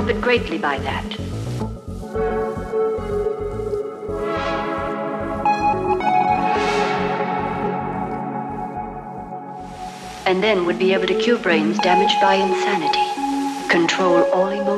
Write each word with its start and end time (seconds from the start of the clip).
profit 0.00 0.22
greatly 0.22 0.56
by 0.56 0.78
that. 0.78 1.04
And 10.24 10.42
then 10.42 10.64
would 10.64 10.78
be 10.78 10.94
able 10.94 11.06
to 11.06 11.18
cure 11.20 11.38
brains 11.38 11.78
damaged 11.80 12.18
by 12.22 12.36
insanity, 12.36 13.68
control 13.68 14.22
all 14.32 14.48
emotion. 14.48 14.69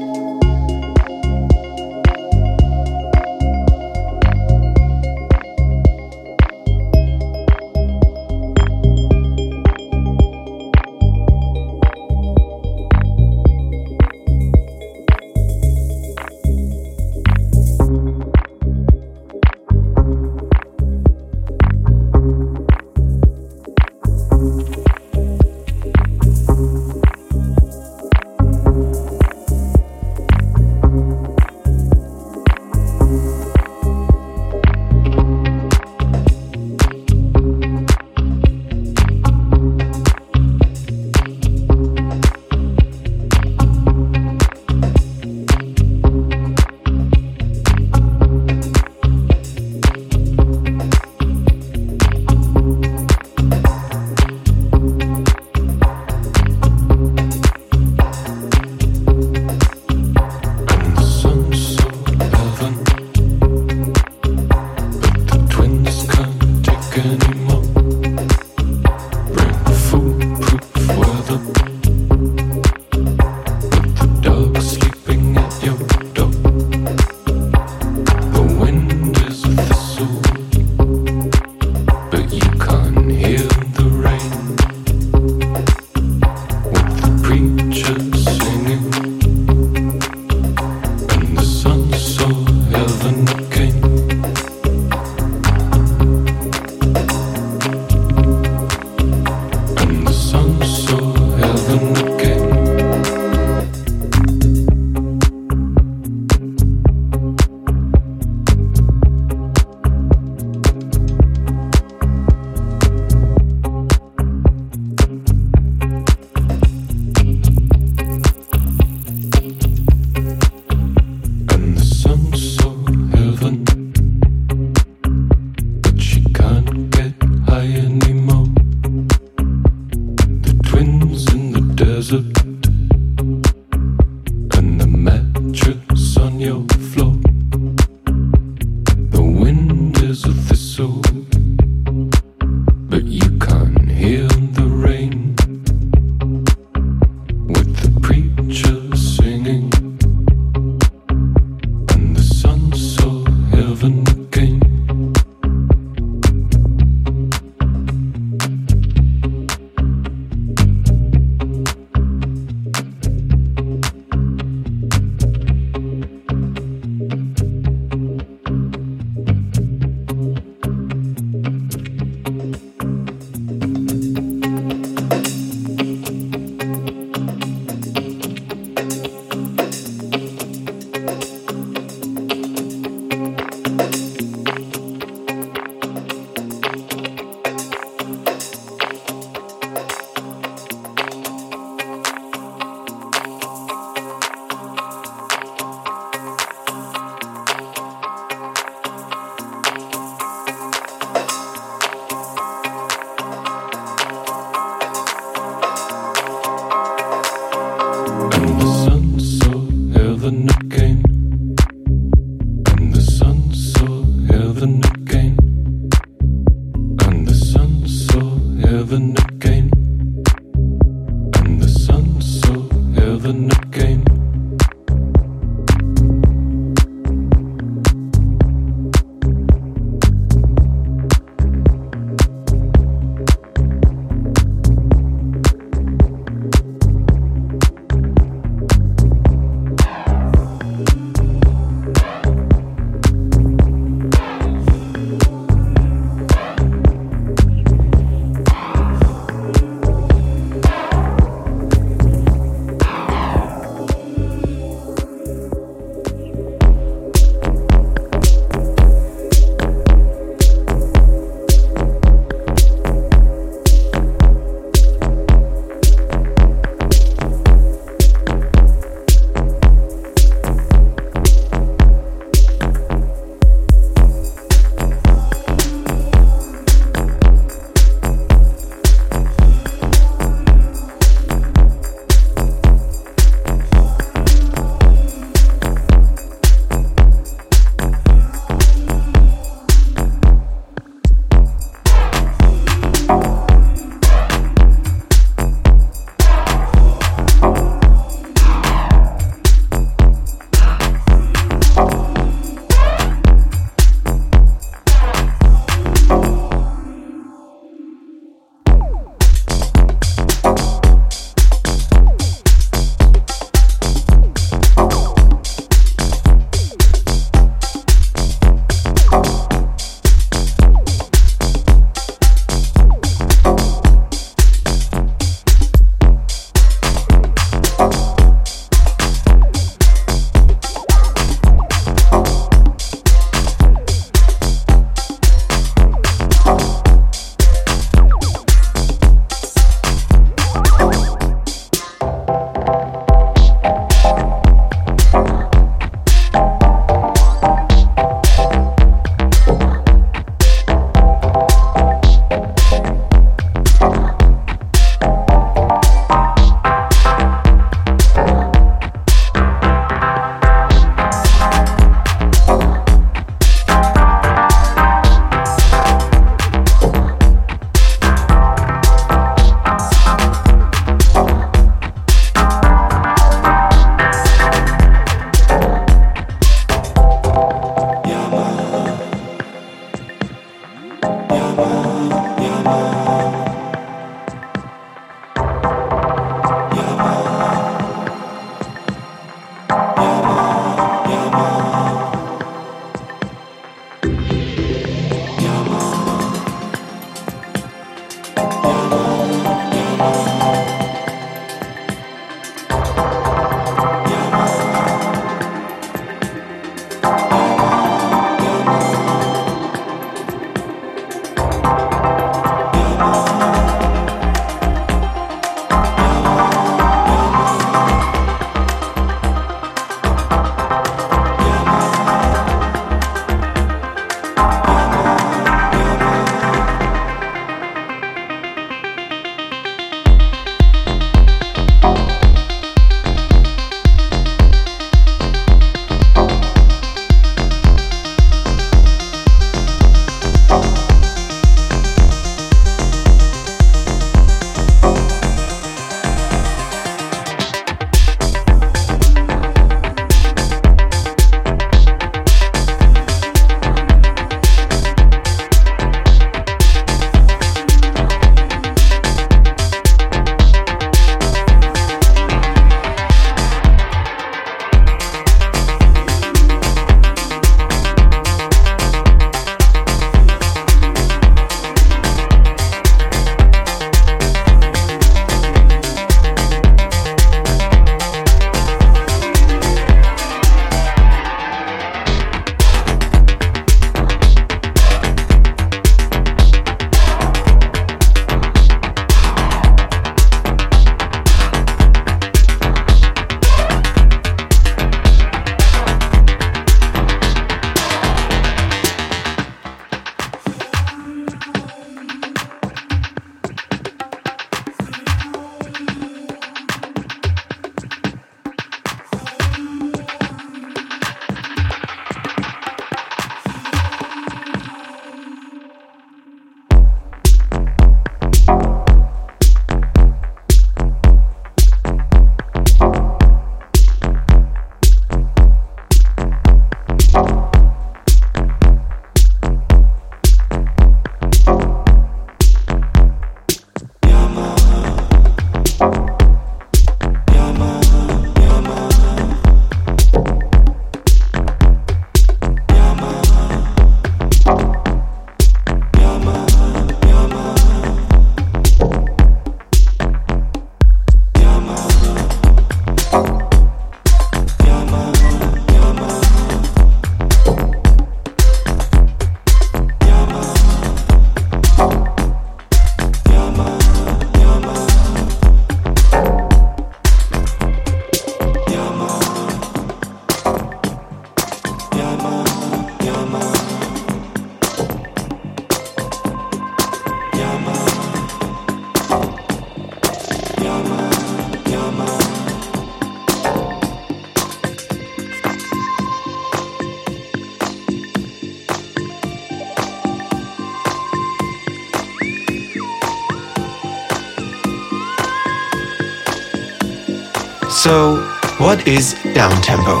Downtempo? 599.42 600.00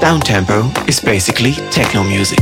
Downtempo 0.00 0.88
is 0.88 0.98
basically 0.98 1.52
techno 1.70 2.02
music. 2.02 2.40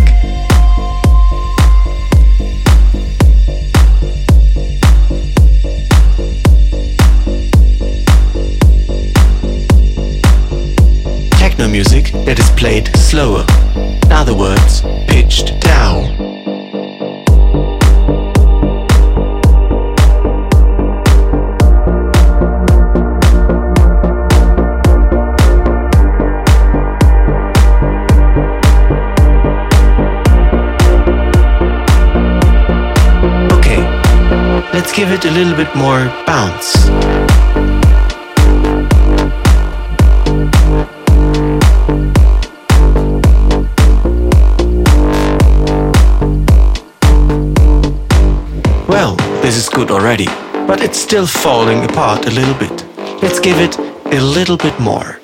Techno 11.33 11.69
music 11.69 12.13
that 12.25 12.39
is 12.39 12.49
played 12.53 12.89
slower. 12.97 13.45
In 14.05 14.11
other 14.11 14.35
words, 14.35 14.81
pitched 15.09 15.61
down. 15.61 16.18
Give 34.99 35.13
it 35.13 35.25
a 35.27 35.31
little 35.31 35.55
bit 35.55 35.73
more 35.77 36.07
bounce. 36.27 36.75
Well, 48.89 49.15
this 49.41 49.57
is 49.57 49.69
good 49.69 49.93
already, 49.93 50.27
but 50.67 50.83
it's 50.83 50.99
still 50.99 51.29
falling 51.29 51.85
apart 51.85 52.27
a 52.27 52.31
little 52.31 52.55
bit. 52.55 52.85
Let's 53.23 53.39
give 53.39 53.61
it 53.61 53.79
a 53.79 54.21
little 54.21 54.57
bit 54.57 54.81
more. 54.81 55.21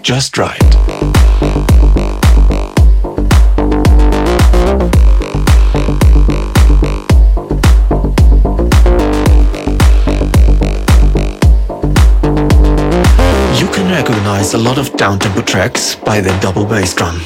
Just 0.00 0.38
right. 0.38 0.63
Recognize 14.44 14.54
a 14.54 14.58
lot 14.58 14.78
of 14.78 14.92
downtempo 14.96 15.44
tracks 15.46 15.94
by 15.94 16.20
the 16.20 16.30
double 16.40 16.64
bass 16.64 16.94
drum. 16.94 17.20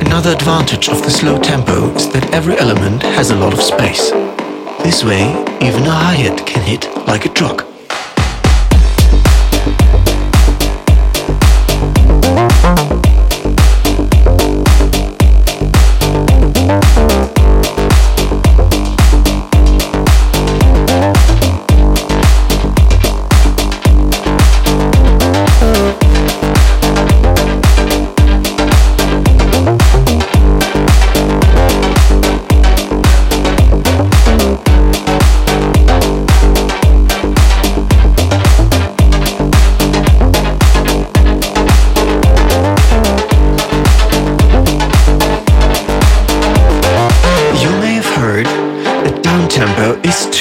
Another 0.00 0.32
advantage 0.32 0.88
of 0.88 1.02
the 1.02 1.10
slow 1.10 1.38
tempo 1.38 1.90
is 1.94 2.08
that 2.10 2.30
every 2.32 2.56
element 2.58 3.02
has 3.02 3.30
a 3.30 3.36
lot 3.36 3.52
of 3.52 3.60
space. 3.60 4.12
This 4.86 5.02
way, 5.02 5.22
even 5.62 5.82
a 5.82 5.90
hi-hat 5.90 6.46
can 6.46 6.62
hit 6.62 6.86
like 7.08 7.26
a 7.26 7.28
truck. 7.30 7.65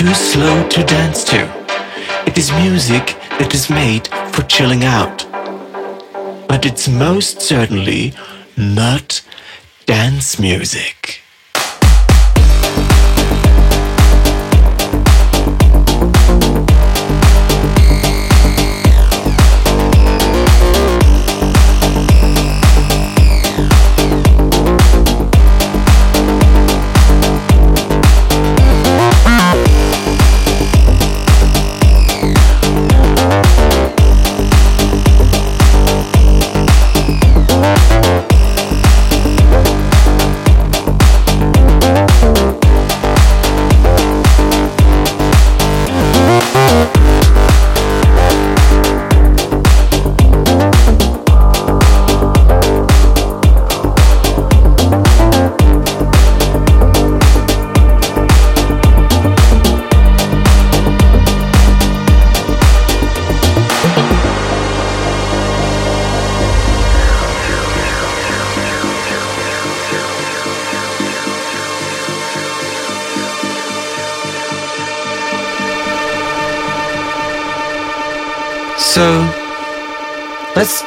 Too 0.06 0.14
slow 0.14 0.68
to 0.69 0.84
dance 0.84 1.23
to. 1.23 1.41
It 2.27 2.38
is 2.38 2.52
music 2.52 3.15
that 3.40 3.56
is 3.56 3.72
made 3.72 4.07
for 4.34 4.44
chilling 4.44 4.84
out. 4.84 5.26
But 6.48 6.64
it's 6.64 6.88
most 6.88 7.41
certainly 7.41 8.14
not 8.56 9.23
dance 9.88 10.38
music. 10.38 10.94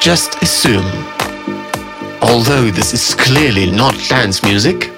Just 0.00 0.40
assume, 0.42 0.86
although 2.22 2.70
this 2.70 2.94
is 2.94 3.14
clearly 3.14 3.70
not 3.70 3.94
dance 4.08 4.42
music, 4.42 4.90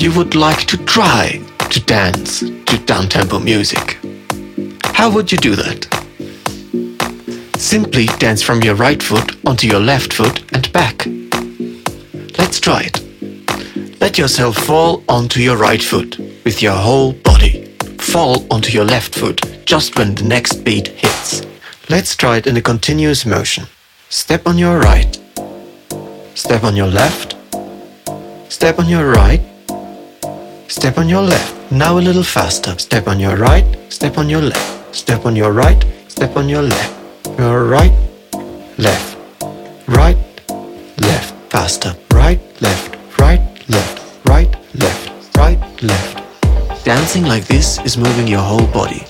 you 0.00 0.12
would 0.14 0.34
like 0.34 0.66
to 0.66 0.76
try 0.84 1.40
to 1.70 1.80
dance 1.80 2.40
to 2.40 2.76
downtempo 2.86 3.42
music. 3.42 3.98
How 4.94 5.10
would 5.10 5.32
you 5.32 5.38
do 5.38 5.56
that? 5.56 5.86
Simply 7.58 8.06
dance 8.18 8.42
from 8.42 8.62
your 8.62 8.74
right 8.74 9.02
foot 9.02 9.36
onto 9.46 9.66
your 9.66 9.80
left 9.80 10.12
foot 10.12 10.44
and 10.52 10.72
back. 10.72 11.06
Let's 12.38 12.60
try 12.60 12.82
it. 12.82 14.00
Let 14.00 14.18
yourself 14.18 14.56
fall 14.56 15.02
onto 15.08 15.40
your 15.40 15.56
right 15.56 15.82
foot 15.82 16.16
with 16.44 16.62
your 16.62 16.76
whole 16.76 17.12
body. 17.12 17.66
Fall 17.98 18.46
onto 18.52 18.72
your 18.72 18.84
left 18.84 19.14
foot 19.14 19.40
just 19.66 19.98
when 19.98 20.14
the 20.14 20.24
next 20.24 20.64
beat 20.64 20.88
hits. 20.88 21.42
Let's 21.88 22.14
try 22.16 22.36
it 22.36 22.46
in 22.46 22.56
a 22.56 22.62
continuous 22.62 23.26
motion. 23.26 23.66
Step 24.12 24.48
on 24.48 24.58
your 24.58 24.80
right. 24.80 25.20
Step 26.34 26.64
on 26.64 26.74
your 26.74 26.88
left. 26.88 27.36
Step 28.48 28.80
on 28.80 28.88
your 28.88 29.08
right. 29.12 29.40
Step 30.66 30.98
on 30.98 31.08
your 31.08 31.22
left. 31.22 31.54
Now 31.70 31.96
a 31.96 32.02
little 32.02 32.24
faster. 32.24 32.76
Step 32.76 33.06
on 33.06 33.20
your 33.20 33.36
right. 33.36 33.64
Step 33.88 34.18
on 34.18 34.28
your 34.28 34.42
left. 34.42 34.96
Step 34.96 35.26
on 35.26 35.36
your 35.36 35.52
right. 35.52 35.80
Step 36.08 36.36
on 36.36 36.48
your 36.48 36.62
left. 36.62 36.92
Your 37.38 37.66
right. 37.66 37.92
Left. 38.78 39.16
Right. 39.86 40.18
Left. 40.98 41.32
Faster. 41.48 41.94
Right. 42.12 42.40
Left. 42.60 42.96
Right. 43.20 43.40
Left. 43.68 44.26
Right. 44.26 44.50
Left. 44.74 45.36
Right. 45.36 45.82
Left. 45.84 46.84
Dancing 46.84 47.26
like 47.26 47.46
this 47.46 47.78
is 47.84 47.96
moving 47.96 48.26
your 48.26 48.42
whole 48.42 48.66
body 48.72 49.06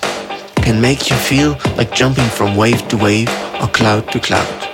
can 0.56 0.78
make 0.78 1.08
you 1.08 1.16
feel 1.16 1.56
like 1.78 1.90
jumping 1.94 2.28
from 2.28 2.54
wave 2.54 2.86
to 2.88 2.98
wave 2.98 3.30
or 3.62 3.68
cloud 3.68 4.06
to 4.12 4.20
cloud. 4.20 4.69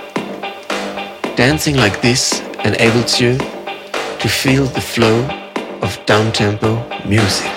Dancing 1.37 1.75
like 1.75 2.01
this 2.01 2.41
enables 2.65 3.21
you 3.21 3.37
to 3.37 4.27
feel 4.27 4.65
the 4.65 4.81
flow 4.81 5.19
of 5.83 6.03
downtempo 6.07 7.05
music. 7.07 7.56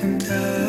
second 0.00 0.20
time. 0.26 0.59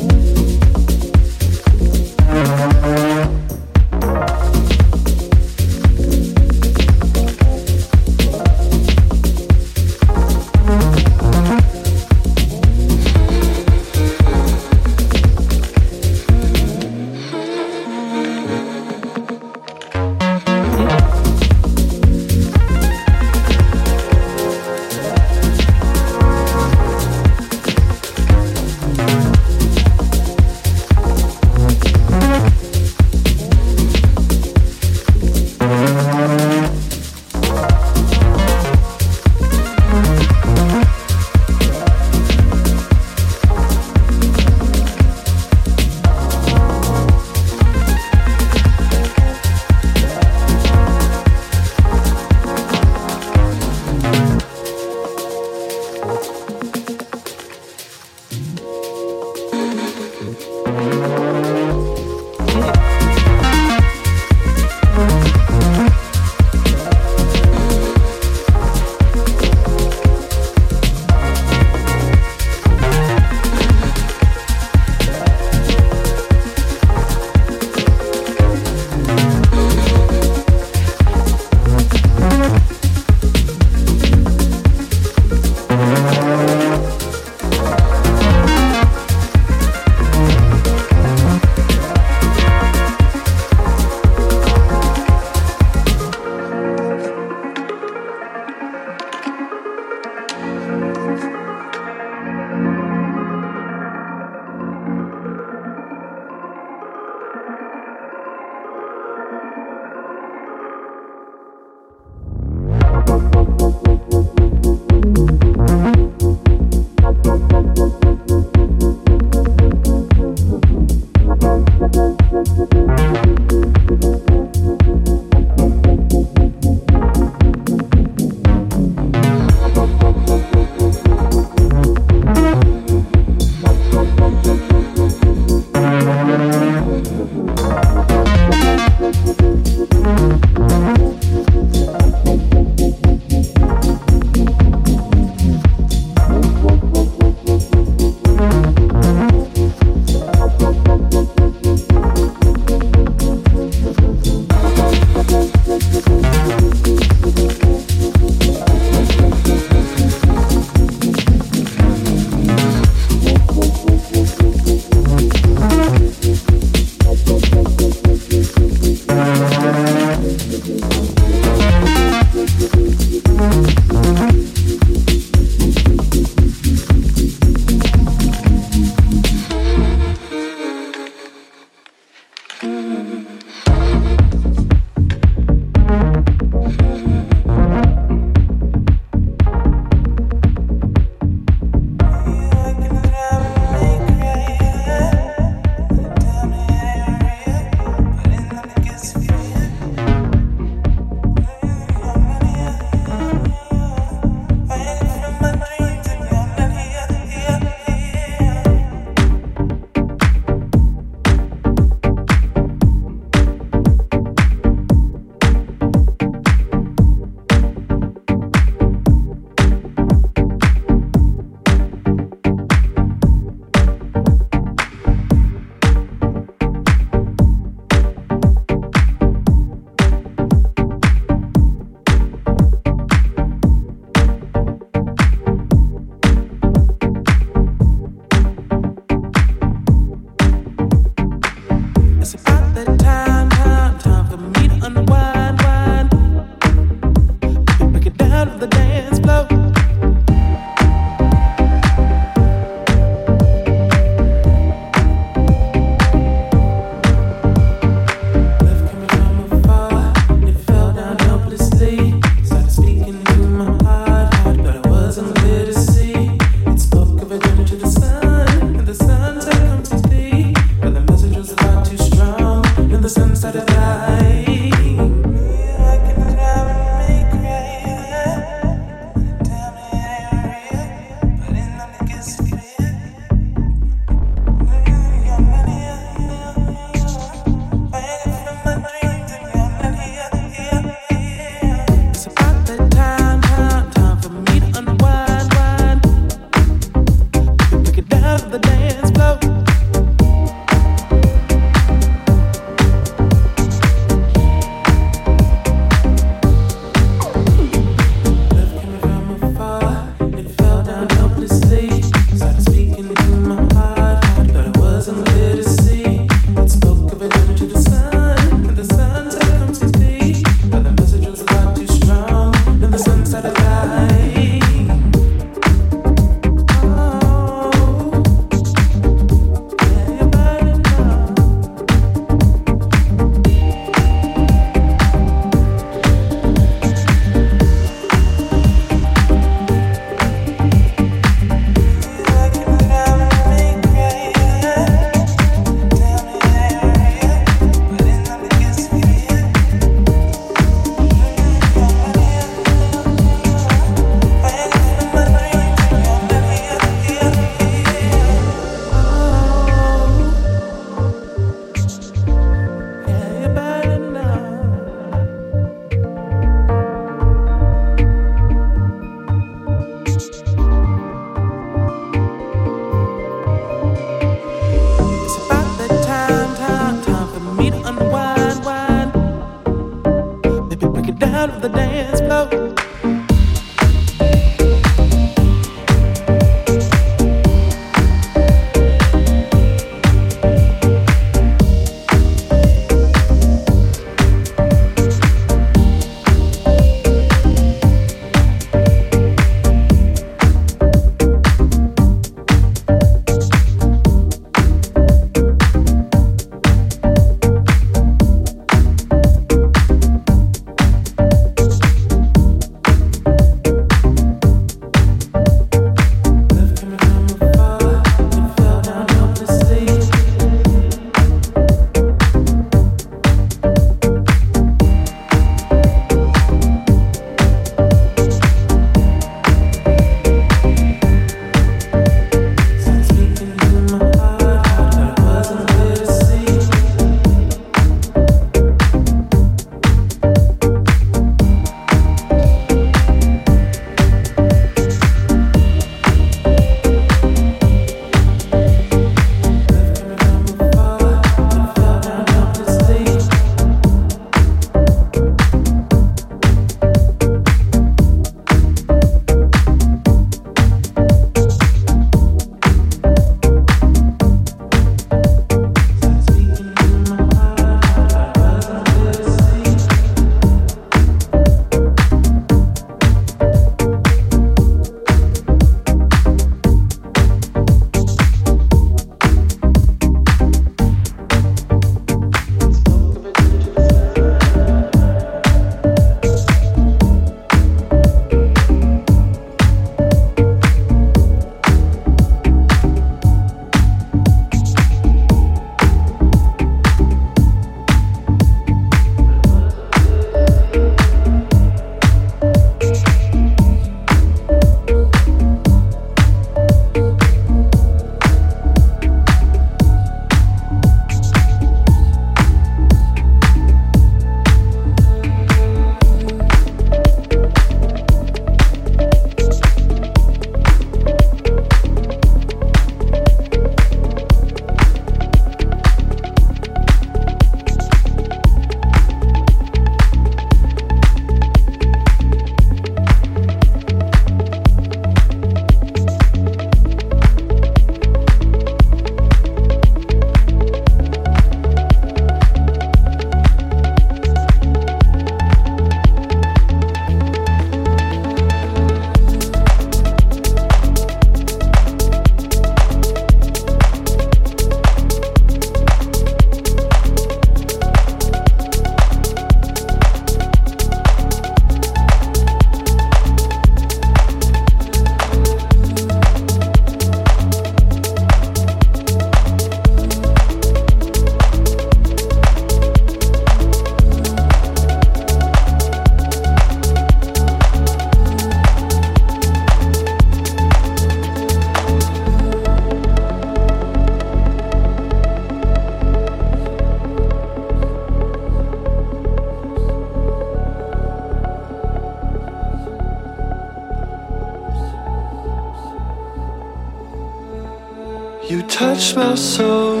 My 599.16 599.34
soul, 599.34 600.00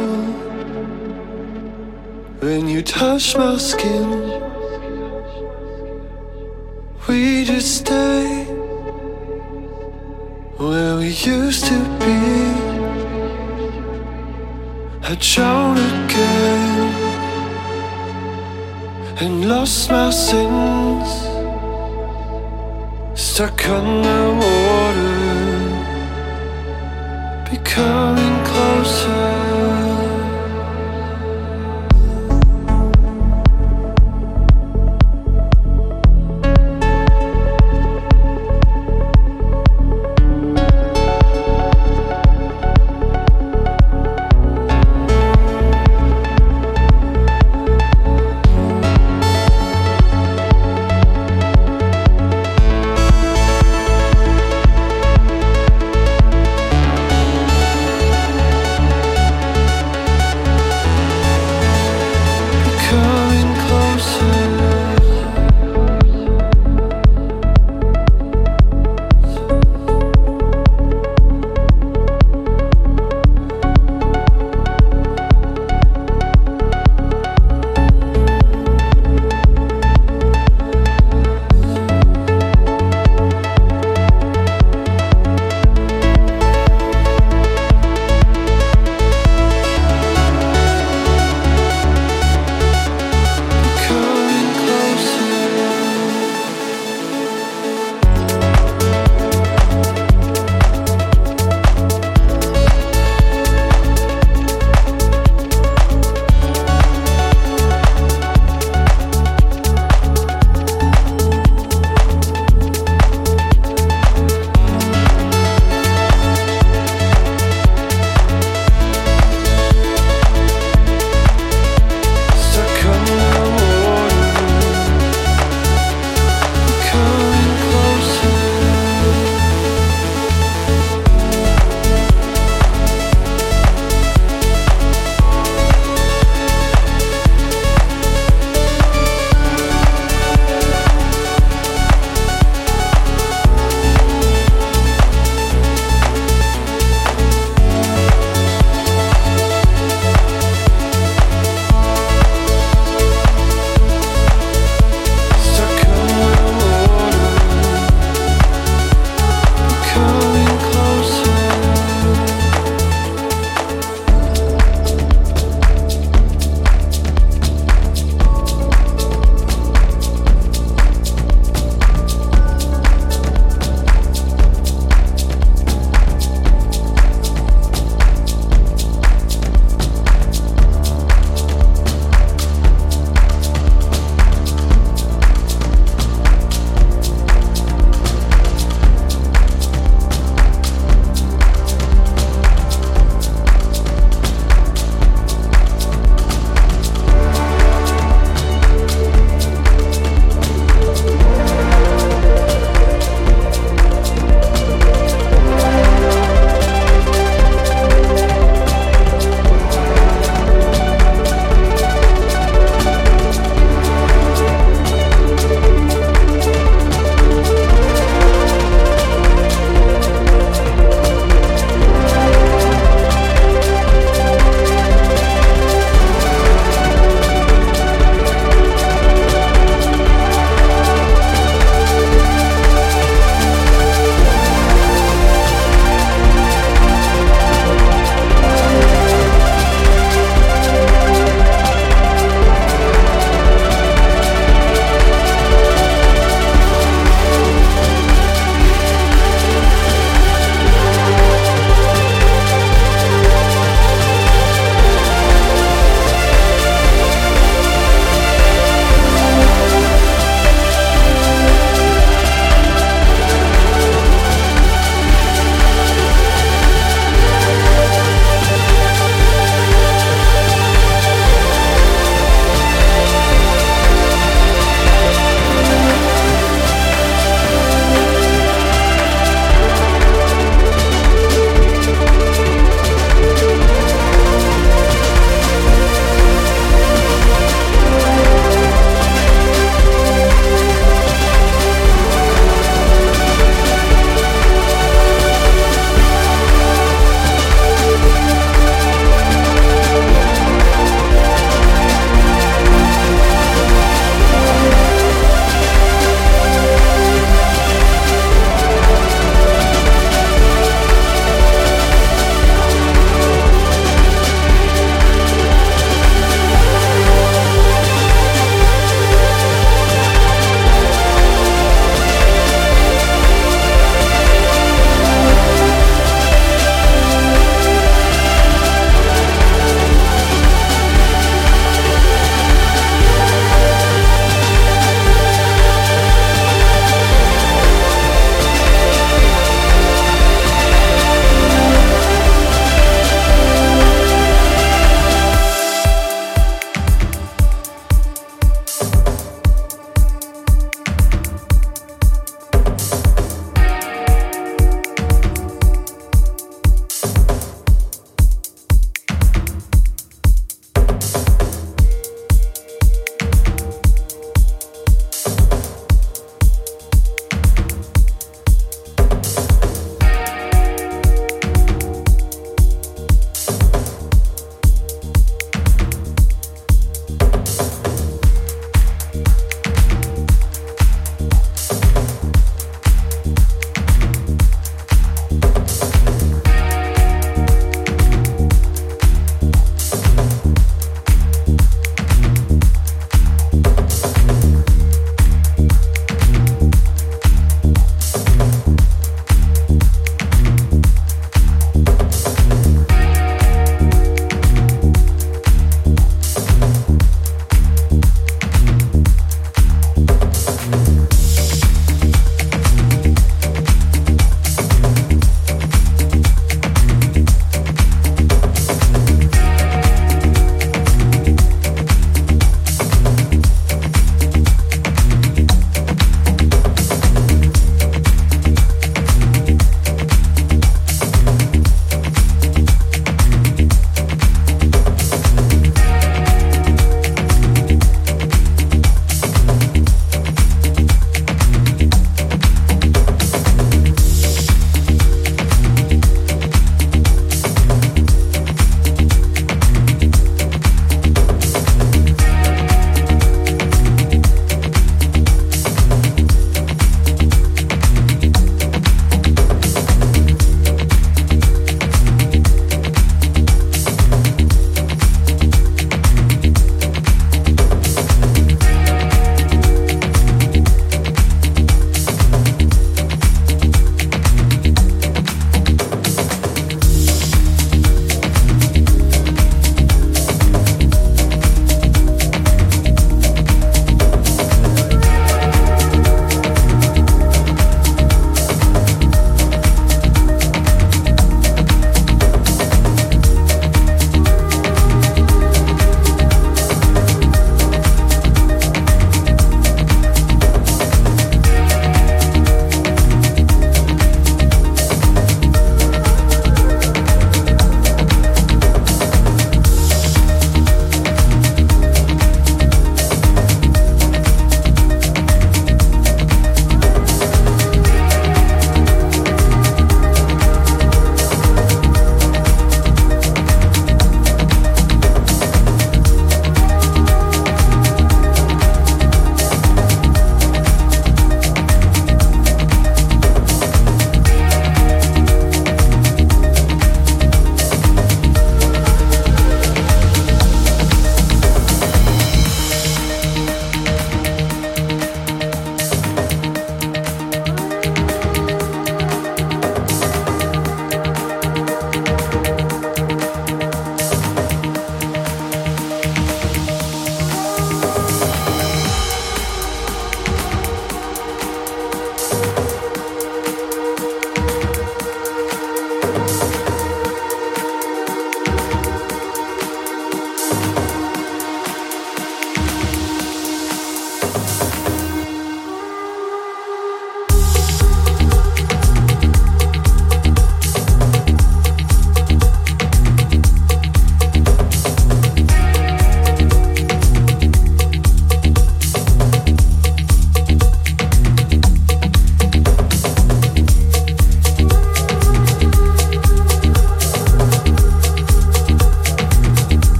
when 2.40 2.68
you 2.68 2.82
touch 2.82 3.36
my 3.36 3.56
skin, 3.56 4.08
we 7.08 7.44
just 7.44 7.78
stay 7.78 8.44
where 10.56 10.96
we 10.96 11.08
used 11.08 11.64
to 11.66 11.78
be. 12.00 12.18
I 15.02 15.16
drowned 15.20 15.78
again 15.78 16.94
and 19.20 19.48
lost 19.48 19.90
my 19.90 20.10
sins, 20.10 21.08
stuck 23.14 23.68
underwater 23.68 25.14
coming 27.74 28.23
谢。 28.84 29.33